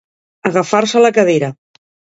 [0.51, 1.53] Agafar-se a la cadira.